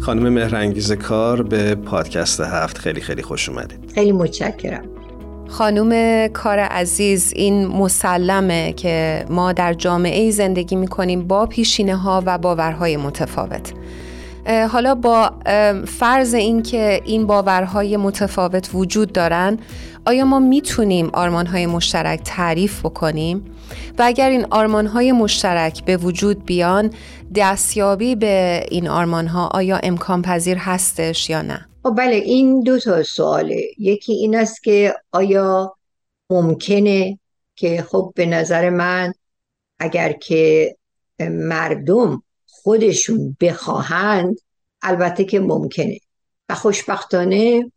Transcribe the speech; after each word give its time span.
خانم 0.00 0.28
مهرنگیز 0.28 0.92
کار 0.92 1.42
به 1.42 1.74
پادکست 1.74 2.40
هفت 2.40 2.78
خیلی 2.78 3.00
خیلی 3.00 3.22
خوش 3.22 3.48
اومدید. 3.48 3.92
خیلی 3.94 4.12
متشکرم. 4.12 4.84
خانوم 5.48 6.28
کار 6.28 6.58
عزیز 6.58 7.32
این 7.36 7.66
مسلمه 7.66 8.72
که 8.72 9.24
ما 9.30 9.52
در 9.52 9.74
جامعه 9.74 10.30
زندگی 10.30 10.76
می‌کنیم 10.76 11.26
با 11.26 11.46
پیشینه 11.46 11.96
ها 11.96 12.22
و 12.26 12.38
باورهای 12.38 12.96
متفاوت. 12.96 13.72
حالا 14.46 14.94
با 14.94 15.32
فرض 15.86 16.34
اینکه 16.34 17.00
این 17.04 17.26
باورهای 17.26 17.96
متفاوت 17.96 18.70
وجود 18.74 19.12
دارن 19.12 19.58
آیا 20.06 20.24
ما 20.24 20.38
می‌تونیم 20.38 21.10
آرمانهای 21.12 21.66
مشترک 21.66 22.20
تعریف 22.24 22.80
بکنیم؟ 22.80 23.44
و 23.98 24.02
اگر 24.02 24.30
این 24.30 24.46
آرمانهای 24.50 25.12
مشترک 25.12 25.84
به 25.84 25.96
وجود 25.96 26.44
بیان 26.44 26.90
دستیابی 27.34 28.14
به 28.14 28.66
این 28.70 28.88
آرمانها 28.88 29.46
آیا 29.46 29.80
امکان 29.82 30.22
پذیر 30.22 30.56
هستش 30.56 31.30
یا 31.30 31.42
نه؟ 31.42 31.66
خب 31.82 31.94
بله 31.96 32.14
این 32.14 32.60
دو 32.60 32.78
تا 32.78 33.02
سواله. 33.02 33.62
یکی 33.78 34.12
این 34.12 34.36
است 34.36 34.62
که 34.62 34.94
آیا 35.12 35.76
ممکنه 36.30 37.18
که 37.56 37.84
خب 37.90 38.12
به 38.16 38.26
نظر 38.26 38.70
من 38.70 39.12
اگر 39.78 40.12
که 40.12 40.76
مردم 41.30 42.22
خودشون 42.62 43.36
بخواهند 43.40 44.38
البته 44.82 45.24
که 45.24 45.40
ممکنه. 45.40 45.98
و 46.48 46.54
خوشبختانه 46.54 47.72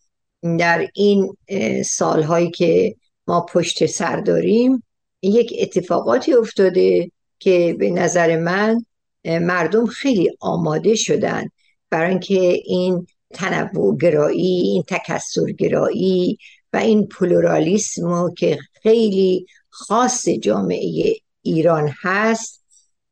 در 0.59 0.88
این 0.94 1.38
سالهایی 1.85 2.52
که 2.52 2.95
ما 3.27 3.41
پشت 3.41 3.85
سر 3.85 4.16
داریم 4.19 4.83
یک 5.22 5.53
اتفاقاتی 5.59 6.33
افتاده 6.33 7.11
که 7.39 7.75
به 7.80 7.89
نظر 7.89 8.39
من 8.39 8.85
مردم 9.25 9.85
خیلی 9.85 10.31
آماده 10.39 10.95
شدن. 10.95 11.50
برای 11.89 12.09
اینکه 12.09 12.39
این 12.66 13.07
تنوع 13.33 13.97
گرایی 13.97 14.61
این 14.61 14.83
تکسر 14.88 15.52
گرایی 15.52 16.38
و 16.73 16.77
این 16.77 17.07
پلورالیسم 17.07 18.33
که 18.33 18.59
خیلی 18.83 19.45
خاص 19.69 20.29
جامعه 20.29 21.16
ایران 21.41 21.94
هست 22.02 22.63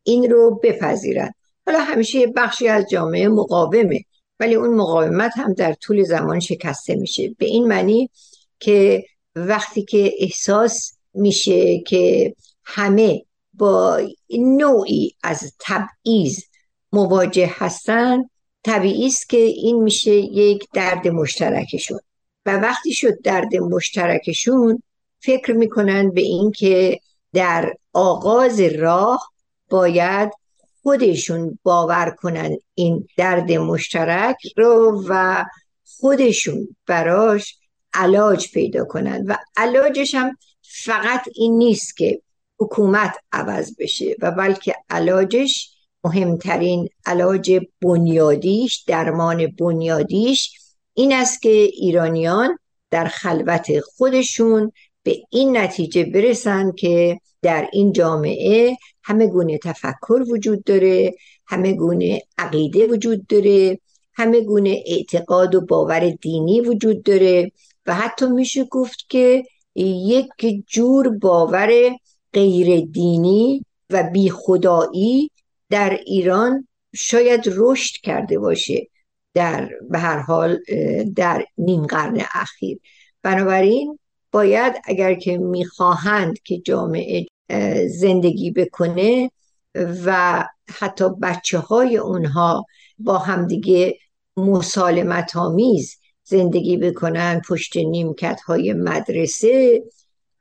این 0.03 0.31
رو 0.31 0.59
بپذیرند. 0.63 1.35
حالا 1.65 1.79
همیشه 1.79 2.19
یه 2.19 2.27
بخشی 2.27 2.67
از 2.67 2.89
جامعه 2.89 3.27
مقاومه 3.27 4.05
ولی 4.39 4.55
اون 4.55 4.75
مقاومت 4.75 5.31
هم 5.37 5.53
در 5.53 5.73
طول 5.73 6.03
زمان 6.03 6.39
شکسته 6.39 6.95
میشه. 6.95 7.35
به 7.37 7.45
این 7.45 7.67
معنی 7.67 8.09
که 8.59 9.05
وقتی 9.35 9.83
که 9.83 10.13
احساس 10.19 10.93
میشه 11.13 11.79
که 11.79 12.35
همه 12.63 13.25
با 13.53 14.01
نوعی 14.39 15.15
از 15.23 15.53
تبعیض 15.59 16.39
مواجه 16.91 17.51
هستن 17.53 18.23
طبیعی 18.63 19.07
است 19.07 19.29
که 19.29 19.37
این 19.37 19.83
میشه 19.83 20.11
یک 20.15 20.67
درد 20.73 21.07
مشترکشون. 21.07 21.99
و 22.45 22.57
وقتی 22.57 22.93
شد 22.93 23.21
درد 23.21 23.55
مشترکشون 23.55 24.83
فکر 25.19 25.53
می‌کنن 25.53 26.11
به 26.11 26.21
اینکه 26.21 26.99
در 27.33 27.73
آغاز 27.93 28.59
راه 28.59 29.31
باید 29.69 30.31
خودشون 30.83 31.59
باور 31.63 32.15
کنن 32.17 32.57
این 32.75 33.07
درد 33.17 33.51
مشترک 33.51 34.37
رو 34.57 35.03
و 35.07 35.45
خودشون 35.85 36.75
براش 36.87 37.57
علاج 37.93 38.51
پیدا 38.51 38.85
کنن. 38.85 39.25
و 39.27 39.35
علاجش 39.57 40.15
هم 40.15 40.37
فقط 40.61 41.27
این 41.35 41.57
نیست 41.57 41.97
که 41.97 42.21
حکومت 42.59 43.17
عوض 43.31 43.75
بشه 43.79 44.15
و 44.21 44.31
بلکه 44.31 44.75
علاجش 44.89 45.71
مهمترین 46.03 46.89
علاج 47.05 47.59
بنیادیش 47.81 48.83
درمان 48.87 49.47
بنیادیش 49.47 50.51
این 50.93 51.13
است 51.13 51.41
که 51.41 51.49
ایرانیان 51.49 52.57
در 52.91 53.05
خلوت 53.05 53.79
خودشون 53.79 54.71
به 55.03 55.17
این 55.29 55.57
نتیجه 55.57 56.03
برسن 56.03 56.71
که 56.71 57.19
در 57.41 57.69
این 57.73 57.91
جامعه 57.91 58.77
همه 59.03 59.27
گونه 59.27 59.57
تفکر 59.57 60.23
وجود 60.31 60.63
داره 60.63 61.15
همه 61.47 61.73
گونه 61.73 62.21
عقیده 62.37 62.87
وجود 62.87 63.27
داره 63.27 63.79
همه 64.13 64.41
گونه 64.41 64.83
اعتقاد 64.85 65.55
و 65.55 65.61
باور 65.61 66.09
دینی 66.09 66.61
وجود 66.61 67.03
داره 67.03 67.51
و 67.85 67.95
حتی 67.95 68.25
میشه 68.25 68.63
گفت 68.63 69.05
که 69.09 69.43
یک 69.75 70.27
جور 70.67 71.09
باور 71.09 71.71
غیر 72.33 72.85
دینی 72.85 73.65
و 73.89 74.03
بی 74.13 74.29
خدایی 74.29 75.31
در 75.69 75.99
ایران 76.05 76.67
شاید 76.95 77.41
رشد 77.47 77.95
کرده 78.03 78.39
باشه 78.39 78.87
در 79.33 79.69
به 79.89 79.99
هر 79.99 80.17
حال 80.19 80.59
در 81.15 81.45
نیم 81.57 81.85
قرن 81.85 82.21
اخیر. 82.33 82.79
بنابراین 83.23 83.99
باید 84.31 84.73
اگر 84.85 85.13
که 85.13 85.37
می‌خواهند 85.37 86.39
که 86.39 86.57
جامعه 86.57 87.25
زندگی 87.87 88.51
بکنه 88.51 89.31
و 89.75 90.43
حتی 90.79 91.05
بچه 91.21 91.59
های 91.59 91.97
اونها 91.97 92.65
با 92.99 93.17
همدیگه 93.17 93.97
مسالمت 94.37 95.35
آمیز 95.35 95.97
زندگی 96.23 96.77
بکنن 96.77 97.41
پشت 97.47 97.77
نیمکت 97.77 98.41
های 98.41 98.73
مدرسه. 98.73 99.83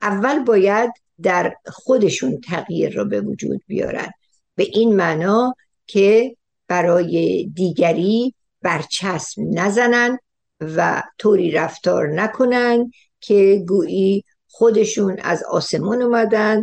اول 0.03 0.44
باید 0.44 0.93
در 1.22 1.54
خودشون 1.66 2.41
تغییر 2.41 2.94
را 2.94 3.04
به 3.04 3.20
وجود 3.20 3.60
بیارن. 3.66 4.10
به 4.56 4.66
این 4.72 4.97
معنا 4.97 5.54
که 5.87 6.37
برای 6.69 7.47
دیگری 7.54 8.34
برچسب 8.62 9.41
نزنن 9.41 10.19
و 10.60 11.03
طوری 11.19 11.50
رفتار 11.50 12.09
نکنن 12.09 12.91
که 13.20 13.65
گویی 13.69 14.25
خودشون 14.49 15.16
از 15.22 15.43
آسمان 15.50 16.03
اومدن 16.03 16.62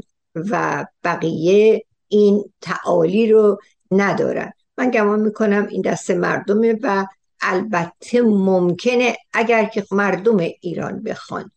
و 0.52 0.86
بقیه 1.04 1.86
این 2.08 2.54
تعالی 2.62 3.32
رو 3.32 3.60
ندارن. 3.92 4.52
من 4.78 4.92
گمان 4.92 5.20
می‌کنم 5.20 5.68
این 5.68 5.82
دست 5.82 6.12
مردمه 6.12 6.80
و 6.84 7.06
البته 7.42 8.22
ممکنه 8.22 9.16
اگر 9.34 9.66
که 9.66 9.86
مردم 9.92 10.38
ایران 10.62 11.04
بخوان 11.04 11.52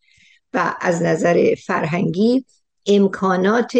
و 0.53 0.75
از 0.81 1.01
نظر 1.01 1.55
فرهنگی 1.65 2.45
امکانات 2.85 3.77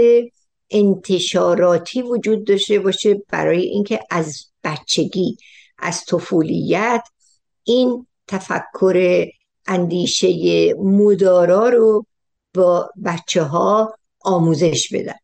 انتشاراتی 0.70 2.02
وجود 2.02 2.48
داشته 2.48 2.80
باشه 2.80 3.22
برای 3.30 3.62
اینکه 3.62 4.00
از 4.10 4.46
بچگی 4.64 5.38
از 5.78 6.06
طفولیت 6.06 7.04
این 7.64 8.08
تفکر 8.28 9.26
اندیشه 9.68 10.74
مدارا 10.74 11.70
رو 11.70 12.06
با 12.54 12.90
بچه 13.06 13.44
ها 13.44 13.98
آموزش 14.24 14.94
بدن. 14.94 15.16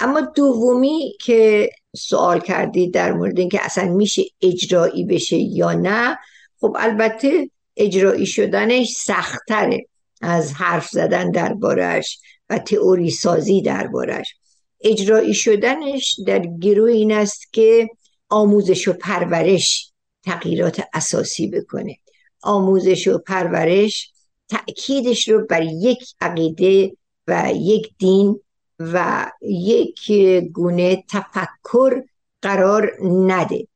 اما 0.00 0.20
دومی 0.20 1.12
که 1.20 1.70
سوال 1.96 2.40
کردید 2.40 2.94
در 2.94 3.12
مورد 3.12 3.38
اینکه 3.38 3.64
اصلا 3.64 3.84
میشه 3.84 4.22
اجرایی 4.42 5.04
بشه 5.04 5.36
یا 5.36 5.72
نه 5.72 6.18
خب 6.60 6.76
البته 6.78 7.50
اجرایی 7.76 8.26
شدنش 8.26 8.92
سختره 8.92 9.86
از 10.20 10.52
حرف 10.52 10.88
زدن 10.88 11.30
دربارش 11.30 12.18
و 12.50 12.58
تئوری 12.58 13.10
سازی 13.10 13.62
دربارش 13.62 14.34
اجرایی 14.80 15.34
شدنش 15.34 16.20
در 16.26 16.38
گروه 16.38 16.90
این 16.90 17.12
است 17.12 17.52
که 17.52 17.88
آموزش 18.28 18.88
و 18.88 18.92
پرورش 18.92 19.92
تغییرات 20.24 20.82
اساسی 20.94 21.46
بکنه. 21.46 21.96
آموزش 22.42 23.08
و 23.08 23.18
پرورش 23.18 24.12
تأکیدش 24.48 25.28
رو 25.28 25.46
بر 25.46 25.62
یک 25.62 26.14
عقیده 26.20 26.96
و 27.28 27.52
یک 27.54 27.92
دین 27.98 28.40
و 28.78 29.26
یک 29.42 30.12
گونه 30.52 31.04
تفکر 31.08 32.02
قرار 32.42 32.92
نده 33.02 33.66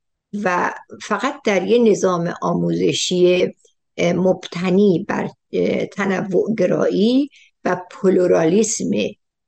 و 0.44 0.74
فقط 1.02 1.42
در 1.44 1.66
یه 1.66 1.90
نظام 1.90 2.34
آموزشی 2.42 3.54
مبتنی 3.98 5.06
بر 5.08 5.28
تنوع 5.92 6.54
گرایی 6.54 7.30
و 7.64 7.80
پلورالیسم 7.90 8.90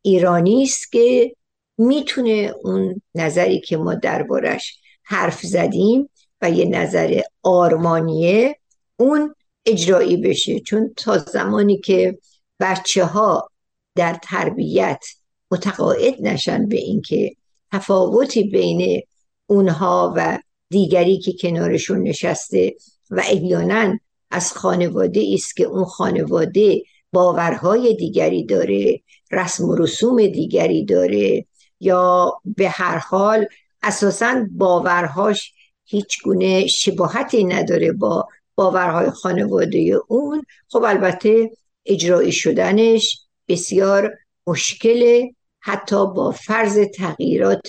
ایرانی 0.03 0.63
است 0.63 0.93
که 0.93 1.37
می‌تونه 1.79 2.55
اون 2.65 3.03
نظری 3.15 3.61
که 3.61 3.77
ما 3.77 3.95
دربارش 3.95 4.81
حرف 5.03 5.41
زدیم 5.41 6.11
و 6.43 6.51
یه 6.51 6.65
نظر 6.65 7.21
آرمانیه 7.43 8.57
اون 8.97 9.35
اجرایی 9.67 10.17
بشه. 10.17 10.61
چون 10.61 10.95
تا 10.97 11.19
زمانی 11.19 11.79
که 11.79 12.19
بچه 12.61 13.05
ها 13.05 13.51
در 13.95 14.19
تربیت 14.23 15.05
متقاعد 15.53 16.15
نشن 16.21 16.69
به 16.69 16.77
اینکه 16.77 17.37
تفاوتی 17.73 18.45
بین 18.45 19.03
اونها 19.47 20.15
و 20.17 20.39
دیگری 20.71 21.19
که 21.19 21.33
کنارشون 21.33 22.03
نشسته 22.03 22.75
و 23.11 23.21
احیانا 23.21 23.99
از 24.31 24.53
خانواده 24.53 25.31
است 25.35 25.57
که 25.57 25.65
اون 25.65 25.85
خانواده 25.85 26.83
باورهای 27.13 27.95
دیگری 27.95 28.45
داره 28.45 29.01
رسم 29.31 29.65
و 29.65 29.75
رسوم 29.75 30.27
دیگری 30.27 30.85
داره 30.85 31.47
یا 31.81 32.33
به 32.45 32.69
هر 32.69 32.99
حال 32.99 33.47
اساسا 33.83 34.47
باورهاش 34.51 35.53
هیچ 35.85 36.23
گونه 36.23 36.67
شباهتی 36.67 37.45
نداره 37.45 37.93
با 37.93 38.29
باورهای 38.55 39.11
خانواده 39.11 40.01
اون. 40.09 40.45
خب 40.69 40.83
البته 40.83 41.51
اجرایی 41.87 42.33
شدنش 42.33 43.27
بسیار 43.49 44.19
مشکل 44.47 45.27
حتی 45.63 45.97
با 45.97 46.31
فرض 46.31 46.79
تغییرات 46.79 47.69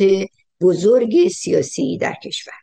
بزرگ 0.62 1.28
سیاسی 1.28 1.98
در 1.98 2.14
کشور 2.24 2.54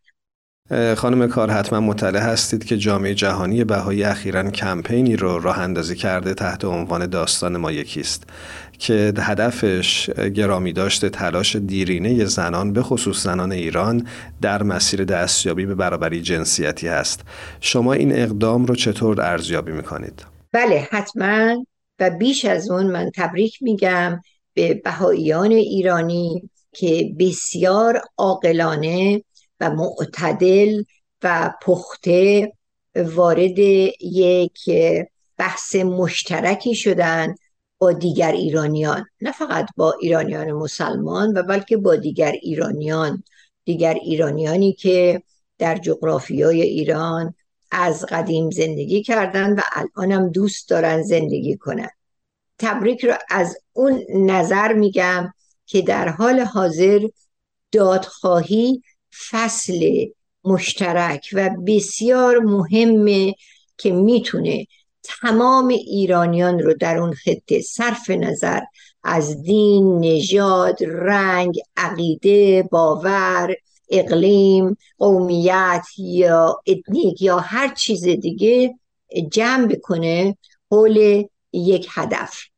خانم 0.96 1.28
کار 1.28 1.50
حتما 1.50 1.80
مطلع 1.80 2.20
هستید 2.20 2.64
که 2.64 2.76
جامعه 2.76 3.14
جهانی 3.14 3.64
بهایی 3.64 4.04
اخیرا 4.04 4.50
کمپینی 4.50 5.16
رو 5.16 5.38
راه 5.38 5.58
اندازی 5.58 5.96
کرده 5.96 6.34
تحت 6.34 6.64
عنوان 6.64 7.06
داستان 7.06 7.56
ما 7.56 7.72
یکیست 7.72 8.24
که 8.78 9.12
هدفش 9.18 10.10
گرامی 10.10 10.72
داشته 10.72 11.08
تلاش 11.08 11.56
دیرینه 11.56 12.24
زنان 12.24 12.72
به 12.72 12.82
خصوص 12.82 13.22
زنان 13.22 13.52
ایران 13.52 14.06
در 14.42 14.62
مسیر 14.62 15.04
دستیابی 15.04 15.66
به 15.66 15.74
برابری 15.74 16.22
جنسیتی 16.22 16.88
هست 16.88 17.20
شما 17.60 17.92
این 17.92 18.12
اقدام 18.12 18.66
رو 18.66 18.74
چطور 18.74 19.20
ارزیابی 19.20 19.72
می‌کنید؟ 19.72 20.24
بله 20.52 20.88
حتما 20.90 21.64
و 21.98 22.10
بیش 22.10 22.44
از 22.44 22.70
اون 22.70 22.86
من 22.86 23.10
تبریک 23.16 23.62
میگم 23.62 24.20
به 24.60 24.74
بهاییان 24.74 25.52
ایرانی 25.52 26.50
که 26.72 27.14
بسیار 27.18 28.02
عاقلانه 28.18 29.24
و 29.60 29.70
معتدل 29.70 30.82
و 31.22 31.54
پخته 31.62 32.52
وارد 32.96 33.58
یک 34.00 34.70
بحث 35.36 35.76
مشترکی 35.76 36.74
شدن 36.74 37.34
با 37.78 37.92
دیگر 37.92 38.32
ایرانیان. 38.32 39.04
نه 39.20 39.32
فقط 39.32 39.66
با 39.76 39.94
ایرانیان 40.00 40.52
مسلمان 40.52 41.38
و 41.38 41.42
بلکه 41.42 41.76
با 41.76 41.96
دیگر 41.96 42.32
ایرانیان. 42.42 43.22
دیگر 43.64 43.94
ایرانیانی 43.94 44.72
که 44.72 45.22
در 45.58 45.78
جغرافیای 45.78 46.62
ایران 46.62 47.34
از 47.70 48.06
قدیم 48.08 48.50
زندگی 48.50 49.02
کردن 49.02 49.52
و 49.54 49.60
الانم 49.72 50.28
دوست 50.28 50.68
دارن 50.68 51.02
زندگی 51.02 51.56
کنن. 51.56 51.90
تبریک 52.60 53.04
رو 53.04 53.14
از 53.30 53.58
اون 53.72 54.04
نظر 54.14 54.72
میگم 54.72 55.32
که 55.66 55.82
در 55.82 56.08
حال 56.08 56.40
حاضر 56.40 57.08
دادخواهی 57.72 58.82
فصل 59.30 60.06
مشترک 60.44 61.28
و 61.32 61.50
بسیار 61.66 62.38
مهمه 62.38 63.34
که 63.78 63.92
می‌تونه 63.92 64.66
تمام 65.02 65.68
ایرانیان 65.68 66.58
رو 66.58 66.74
در 66.74 66.98
اون 66.98 67.12
خطه 67.12 67.60
صرف 67.60 68.10
نظر 68.10 68.60
از 69.02 69.42
دین، 69.42 69.98
نژاد، 69.98 70.84
رنگ، 70.84 71.58
عقیده، 71.76 72.68
باور، 72.70 73.54
اقلیم، 73.90 74.76
قومیت 74.98 75.86
یا 75.98 76.60
اتنیک 76.66 77.22
یا 77.22 77.38
هر 77.38 77.74
چیز 77.74 78.04
دیگه 78.04 78.74
جمع 79.30 79.66
بکنه 79.66 80.36
حول 80.70 81.24
یک 81.52 81.88
هدف. 81.90 82.49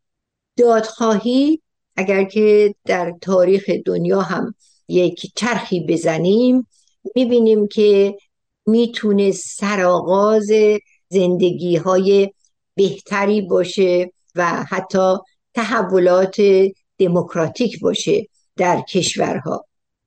دادخواهی 0.63 1.63
اگر 1.97 2.25
که 2.25 2.75
در 2.85 3.15
تاریخ 3.21 3.71
دنیا 3.87 4.21
هم 4.21 4.55
یک 4.89 5.33
چرخی 5.35 5.81
بزنیم 5.81 6.67
می‌بینیم 7.15 7.69
که 7.69 8.17
می‌تونه 8.67 9.33
سرآغاز 9.33 10.51
زندگی 11.09 11.77
های 11.77 12.33
بهتری 12.75 13.41
باشه 13.41 14.13
و 14.35 14.65
حتی 14.69 15.17
تحولات 15.55 16.43
دموکراتیک 16.99 17.81
باشه 17.81 18.27
در 18.57 18.81
کشورها. 18.81 19.67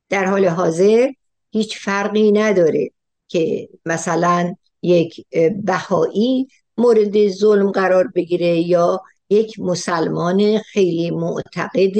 در 0.09 0.25
حال 0.25 0.45
حاضر 0.45 1.11
هیچ 1.51 1.77
فرقی 1.77 2.31
نداره 2.31 2.89
که 3.27 3.69
مثلا 3.85 4.55
یک 4.81 5.25
بهایی 5.63 6.47
مورد 6.77 7.27
ظلم 7.27 7.71
قرار 7.71 8.07
بگیره 8.07 8.59
یا 8.59 9.01
یک 9.29 9.59
مسلمان 9.59 10.57
خیلی 10.57 11.11
معتقد 11.11 11.93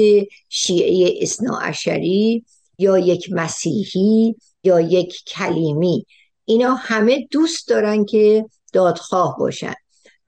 شیعه 0.48 1.18
اصناعشری 1.22 2.44
یا 2.78 2.98
یک 2.98 3.28
مسیحی 3.32 4.36
یا 4.64 4.80
یک 4.80 5.24
کلیمی. 5.24 6.06
اینا 6.44 6.74
همه 6.74 7.26
دوست 7.30 7.68
دارن 7.68 8.04
که 8.04 8.46
دادخواه 8.72 9.36
باشن. 9.38 9.74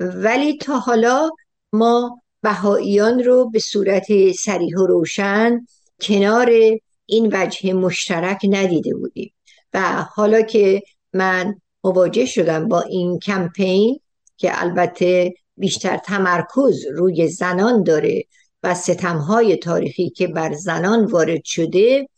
ولی 0.00 0.56
تا 0.56 0.78
حالا 0.78 1.30
ما 1.72 2.22
بهاییان 2.42 3.24
رو 3.24 3.50
به 3.50 3.58
صورت 3.58 4.32
سریح 4.32 4.76
و 4.78 4.86
روشن 4.86 5.66
کنار 6.00 6.50
این 7.06 7.30
وجه 7.32 7.72
مشترک 7.72 8.40
ندیده 8.48 8.94
بودیم. 8.94 9.32
و 9.74 10.02
حالا 10.02 10.42
که 10.42 10.82
من 11.12 11.54
مواجه 11.84 12.26
شدم 12.26 12.68
با 12.68 12.80
این 12.80 13.18
کمپین 13.18 14.00
که 14.36 14.62
البته 14.62 15.34
بیشتر 15.58 15.96
تمرکز 15.96 16.86
روی 16.92 17.28
زنان 17.28 17.82
داره 17.82 18.24
و 18.62 18.74
ستمهای 18.74 19.56
تاریخی 19.56 20.10
که 20.10 20.26
بر 20.26 20.52
زنان 20.52 21.04
وارد 21.04 21.44
شده 21.44 22.08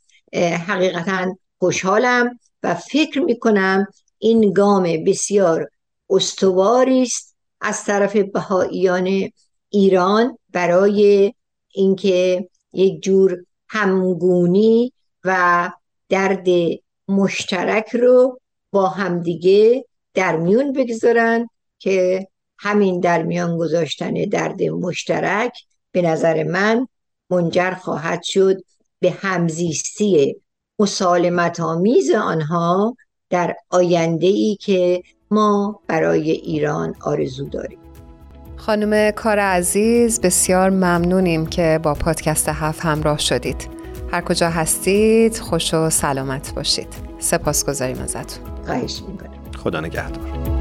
حقیقتا 0.67 1.37
خوشحالم 1.59 2.39
و 2.63 2.75
فکر 2.75 3.21
می‌کنم 3.21 3.87
این 4.19 4.53
گام 4.53 5.05
بسیار 5.05 5.69
استواری 6.11 7.03
است 7.03 7.37
از 7.61 7.85
طرف 7.85 8.17
بهاییان 8.17 9.31
ایران 9.71 10.39
برای 10.49 11.33
اینکه 11.69 12.49
یک 12.73 13.03
جور 13.03 13.45
همگونی 13.69 14.93
و 15.25 15.71
درد 16.09 16.47
مشترک 17.09 17.97
رو 17.97 18.41
با 18.71 18.89
همدیگه 18.89 19.85
در 20.15 20.37
میون 20.37 20.73
بگذارن 20.73 21.49
که 21.79 22.27
همین 22.63 23.01
در 23.01 23.23
میان 23.23 23.59
گذاشتن 23.59 24.13
درد 24.13 24.63
مشترک 24.63 25.53
به 25.93 26.03
نظر 26.03 26.45
من 26.45 26.87
منجر 27.31 27.71
خواهد 27.71 28.23
شد 28.23 28.57
به 29.01 29.11
همزیستی 29.11 30.37
مسالمت 30.79 31.61
آمیز 31.61 32.11
آنها 32.11 32.97
در 33.31 33.57
آینده 33.71 34.27
ای 34.27 34.57
که 34.61 35.03
ما 35.31 35.81
برای 35.87 36.31
ایران 36.31 36.95
آرزو 37.05 37.49
داریم. 37.49 37.79
خانم 38.57 39.11
کار 39.11 39.39
عزیز 39.39 40.21
بسیار 40.21 40.71
ممنونیم 40.71 41.47
که 41.47 41.81
با 41.83 41.95
پادکست 41.95 42.49
هفت 42.49 42.81
همراه 42.81 43.19
شدید. 43.19 43.69
هر 44.13 44.21
کجا 44.21 44.51
هستید 44.51 45.39
خوش 45.39 45.75
و 45.75 45.91
سلامت 45.91 46.55
باشید. 46.55 46.89
سپاس 47.19 47.67
گذاریم 47.67 47.99
ازتون. 47.99 48.45
خواهش 48.67 49.03
می‌کنم. 49.09 49.53
خدا 49.57 49.81
نگهدار. 49.81 50.60